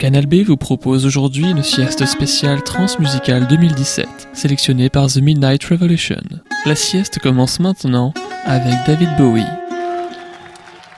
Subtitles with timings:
[0.00, 6.22] Canal B vous propose aujourd'hui une sieste spéciale transmusicale 2017, sélectionnée par The Midnight Revolution.
[6.64, 9.44] La sieste commence maintenant avec David Bowie.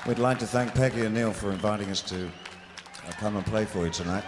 [0.06, 3.64] We'd like to thank Peggy and Neil for inviting us to uh, come and play
[3.64, 4.22] for you tonight.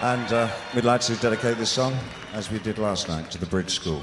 [0.00, 1.92] And uh, we'd like to dedicate this song,
[2.32, 4.00] as we did last night, to the Bridge School.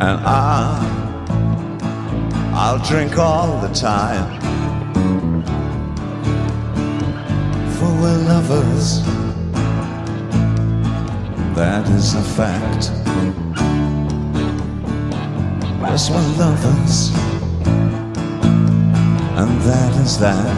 [0.00, 0.80] And I,
[2.54, 4.40] I'll drink all the time.
[7.74, 9.02] For we're lovers
[11.54, 12.90] that is a fact.
[15.82, 17.10] Yes, we're lovers,
[19.36, 20.56] and that is that.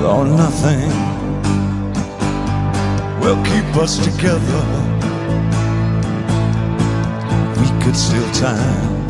[0.00, 0.90] Though nothing
[3.20, 4.85] will keep us together,
[7.86, 9.06] could steal time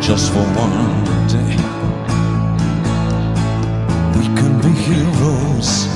[0.00, 1.56] just for one day.
[4.16, 5.88] We can be heroes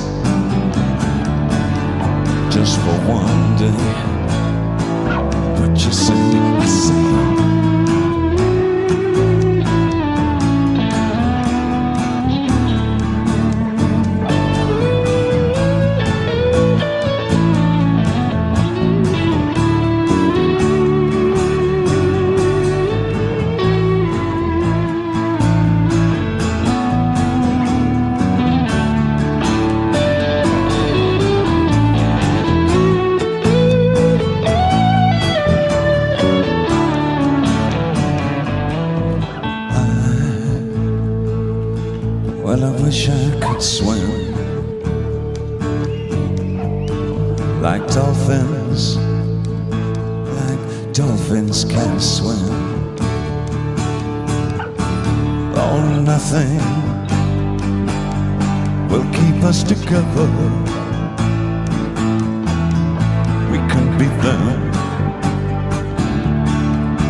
[2.53, 3.85] just for one day.
[5.57, 7.54] But you see, I see.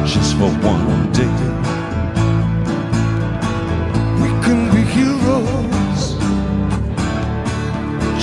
[0.06, 1.35] Just for one day.
[4.22, 6.01] We can be heroes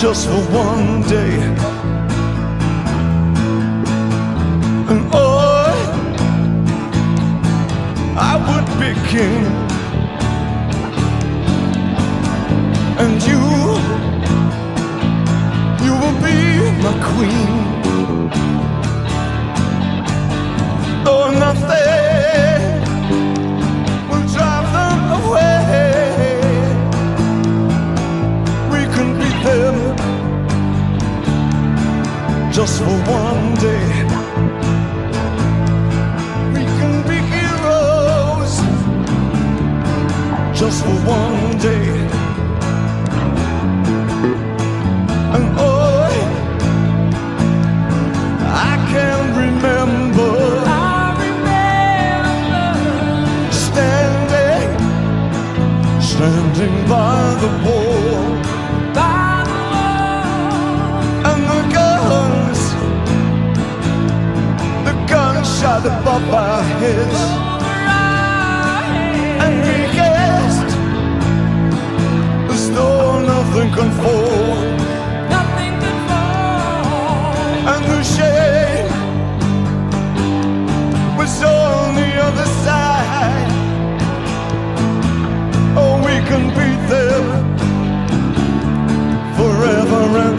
[0.00, 1.34] just for one day.
[4.91, 5.72] And oh,
[8.16, 9.44] I would be king.
[13.03, 13.41] And you,
[15.84, 16.39] you will be
[16.83, 17.72] my queen.
[32.53, 34.04] Just for one day.
[36.54, 38.54] We can be heroes
[40.59, 42.11] just for one day.
[65.62, 67.20] shot above our heads.
[69.44, 70.70] And we guessed
[72.54, 74.54] As though nothing can fall.
[75.36, 77.70] Nothing could fall.
[77.72, 78.91] And the shade
[81.18, 83.50] Was on the other side.
[85.80, 87.24] Oh, we can beat them
[89.38, 90.32] Forever and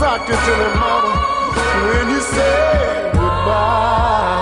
[0.00, 1.12] you sucked it to me, mama,
[1.84, 4.38] when you said goodbye.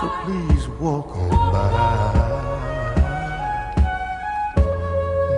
[0.00, 1.68] So please walk on by.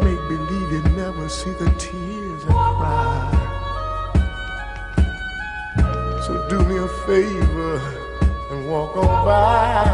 [0.03, 3.31] Make believe you never see the tears I cry.
[6.27, 7.77] So do me a favor
[8.51, 9.85] and walk on by.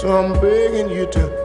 [0.00, 1.39] So I'm begging you to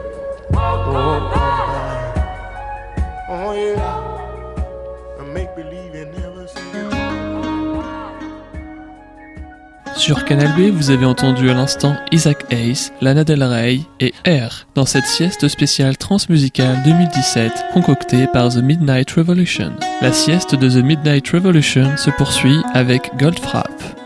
[10.06, 14.68] Sur Canal B, vous avez entendu à l'instant Isaac Hayes, Lana Del Rey et Air
[14.76, 19.72] dans cette sieste spéciale transmusicale 2017 concoctée par The Midnight Revolution.
[20.00, 24.05] La sieste de The Midnight Revolution se poursuit avec Goldfrapp.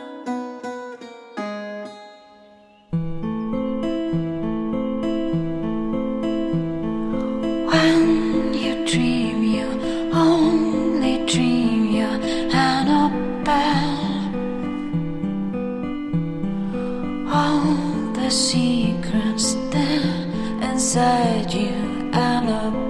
[18.31, 20.29] Secrets there
[20.63, 22.90] inside you, Annabel.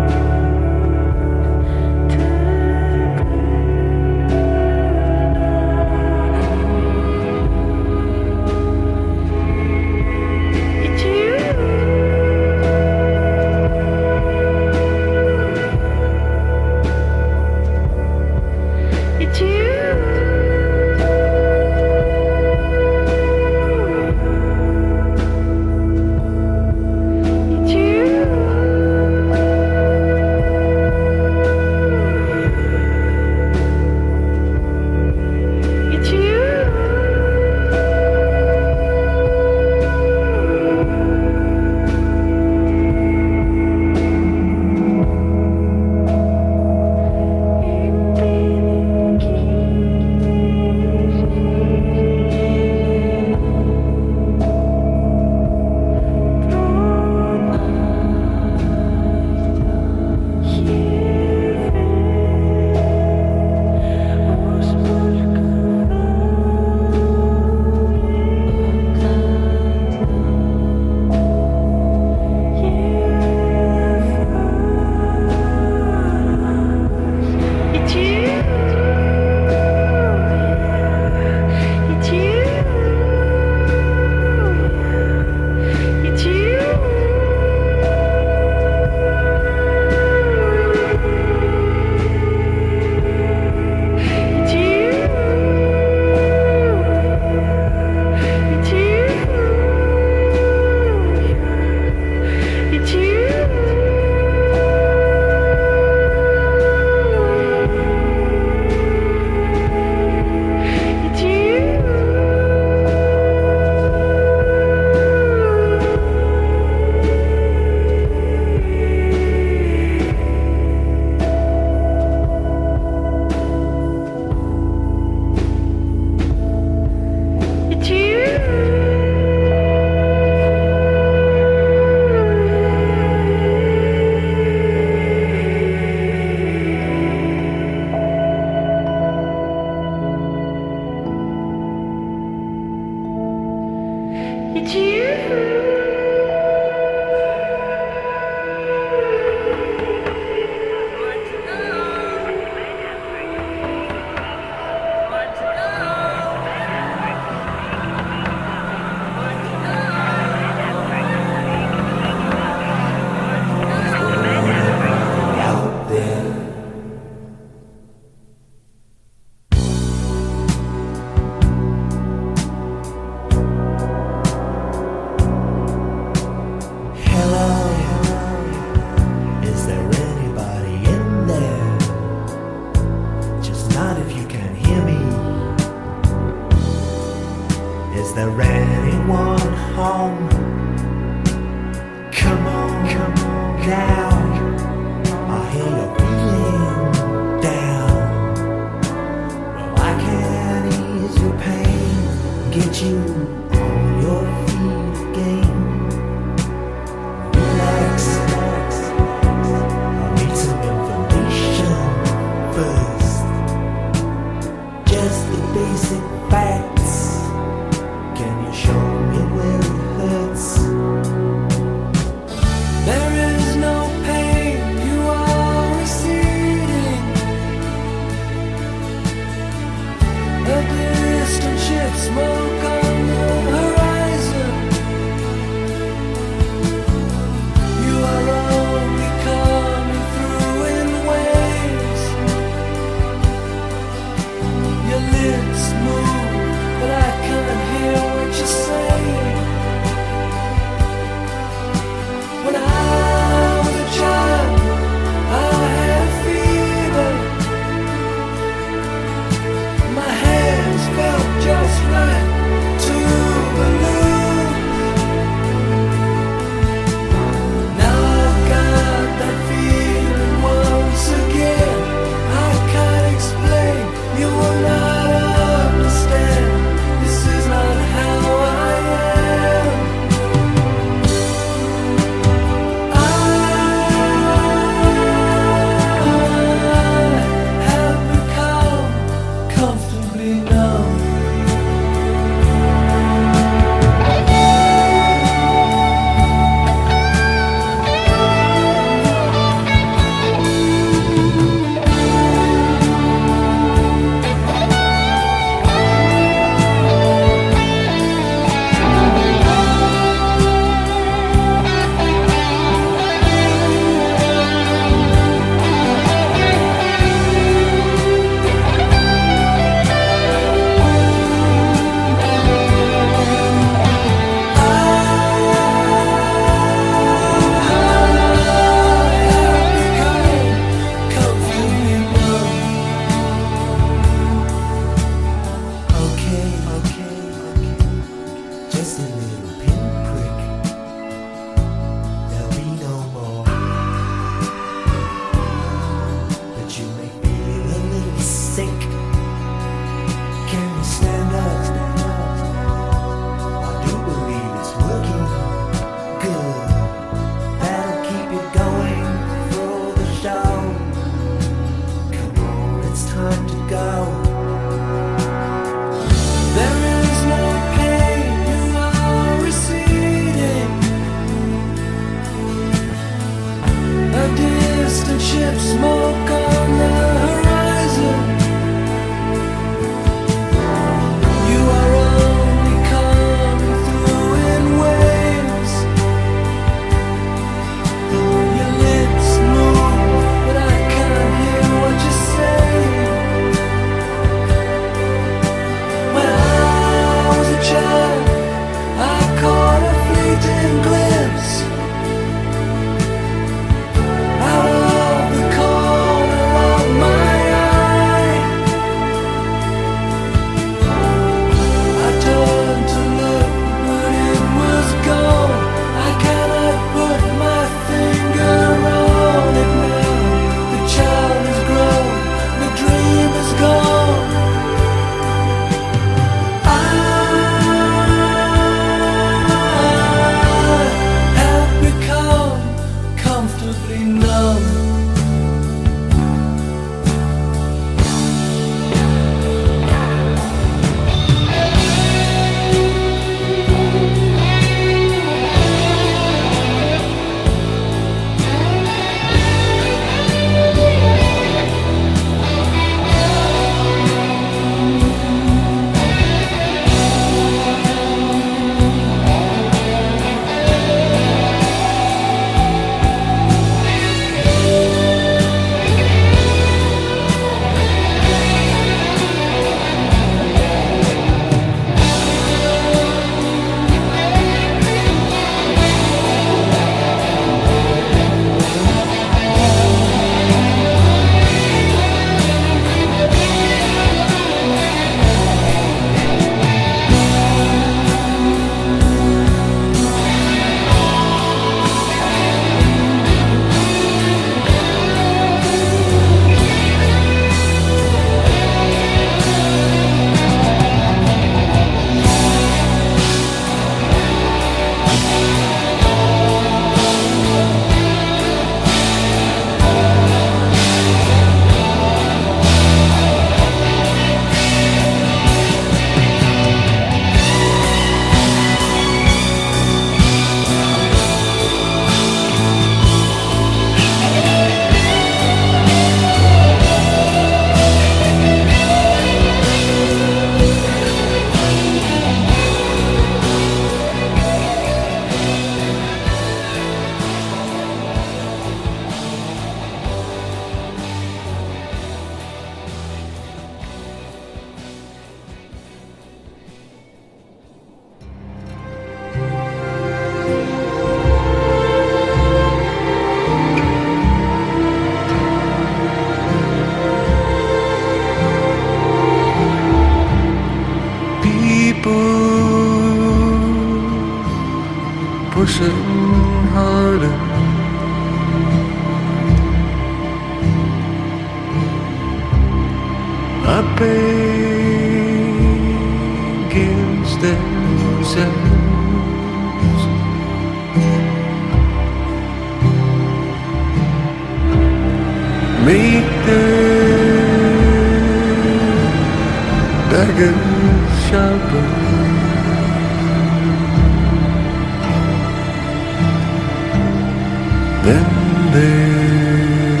[598.72, 600.00] there,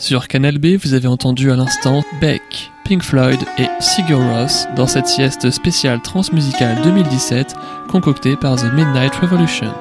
[0.05, 4.87] Sur Canal B, vous avez entendu à l'instant Beck, Pink Floyd et Sigur Rós dans
[4.87, 7.55] cette sieste spéciale transmusicale 2017
[7.89, 9.73] concoctée par The Midnight Revolution.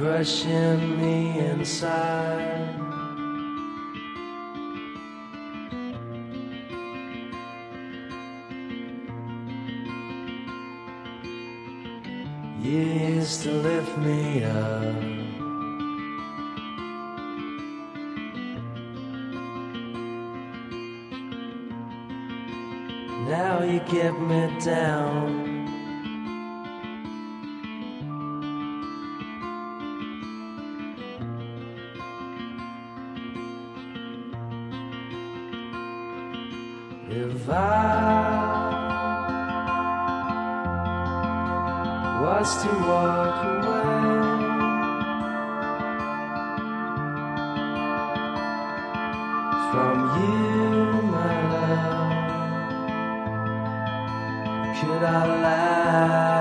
[0.00, 2.74] Crushing me inside.
[12.62, 14.94] You used to lift me up.
[23.28, 25.49] Now you get me down.
[37.48, 37.54] I
[42.22, 44.00] was to walk away
[49.70, 52.12] from you, my love.
[54.80, 55.08] Could I
[55.42, 56.39] laugh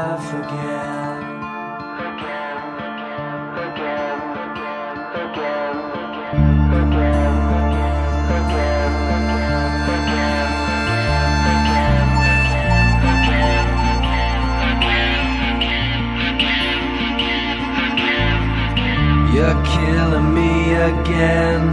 [19.89, 20.51] killing me
[20.91, 21.63] again.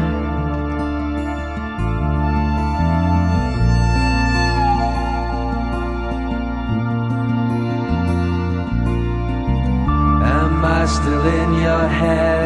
[10.38, 12.45] Am I still in your head?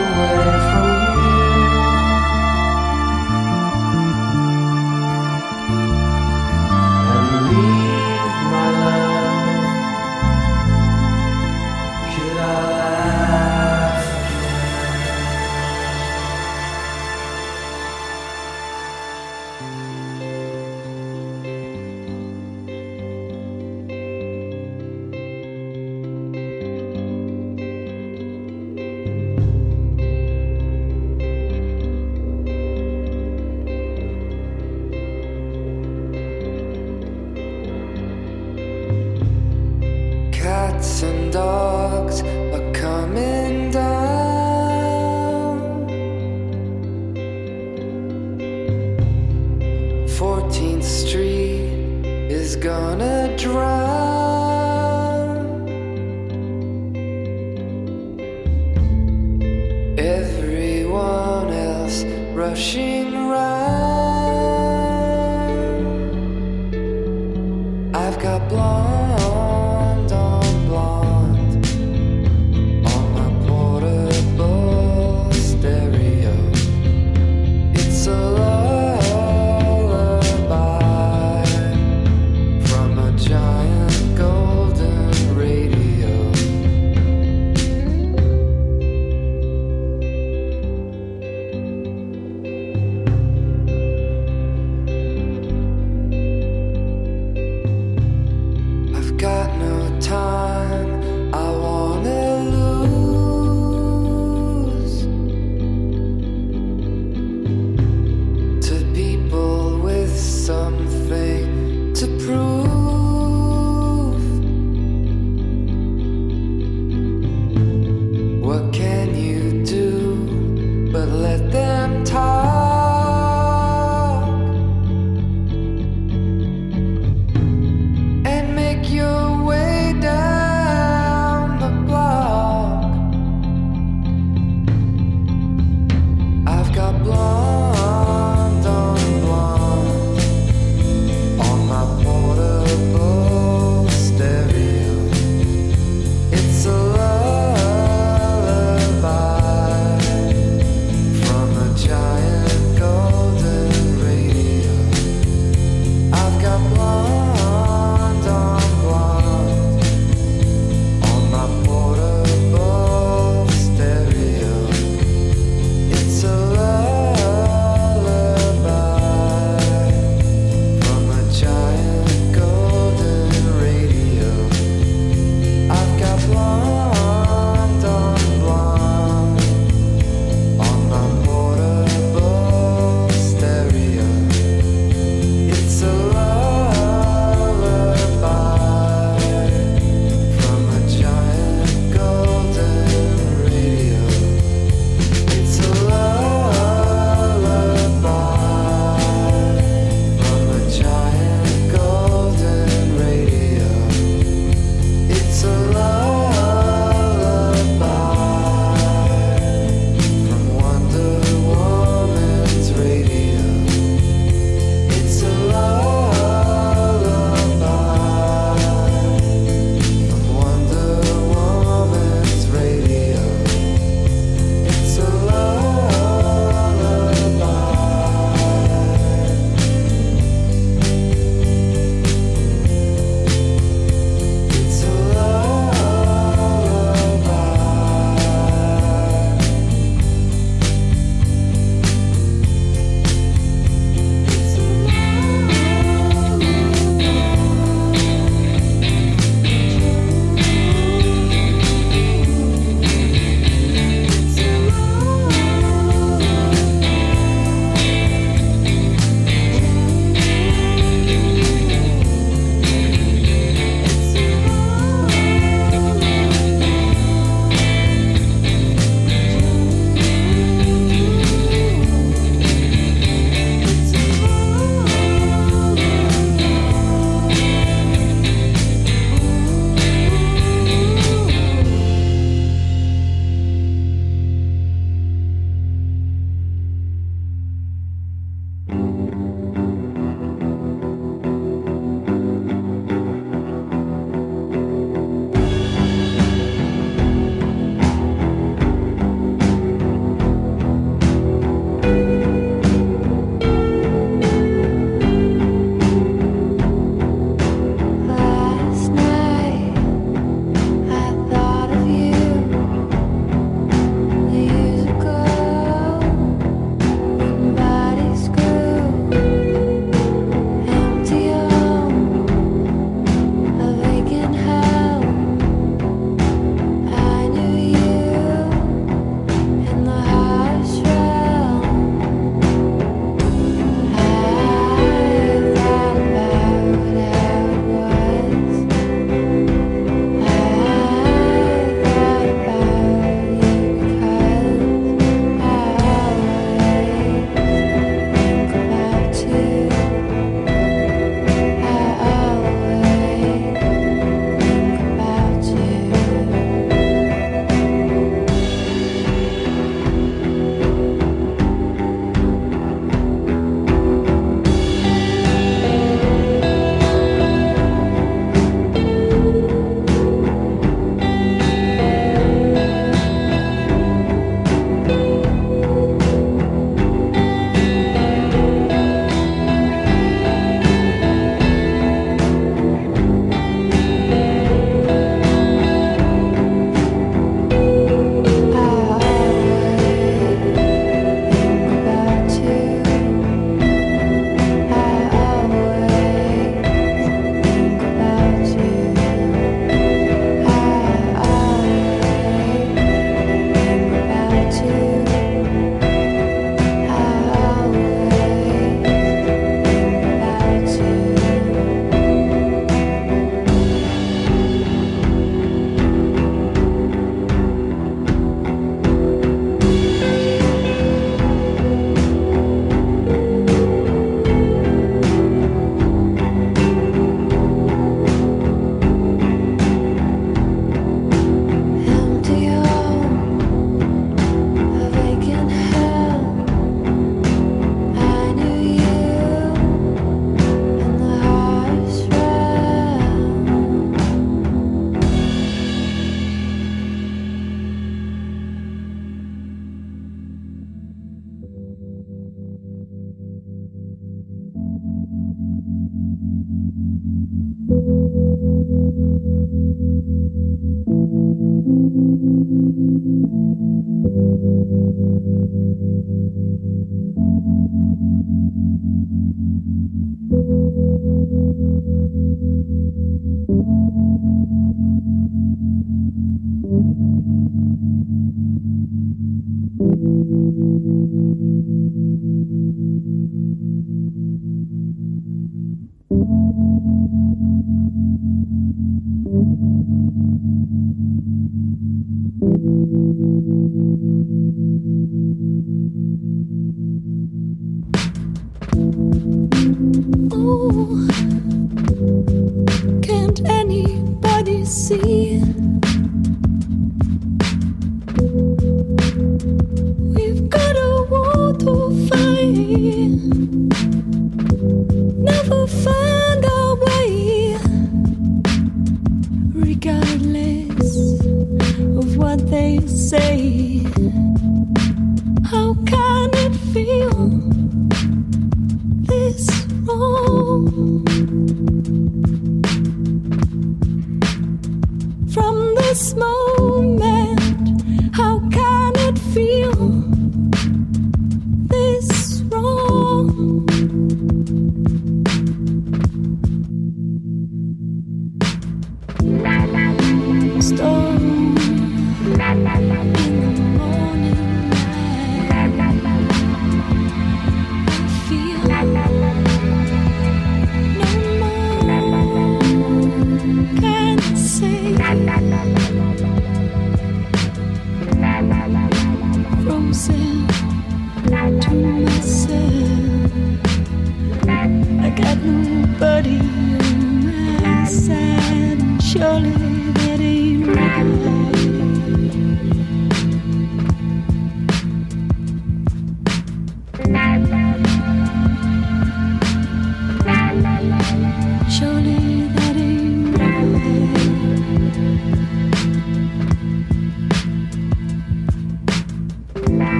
[0.00, 0.29] Away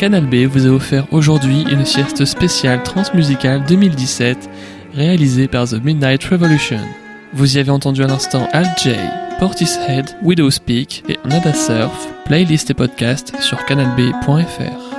[0.00, 4.48] Canal B vous a offert aujourd'hui une sieste spéciale transmusicale 2017
[4.94, 6.80] réalisée par The Midnight Revolution.
[7.34, 8.94] Vous y avez entendu à l'instant Al J,
[9.38, 14.89] Portishead, Widow's Peak et Nada Surf, playlist et podcast sur canalb.fr.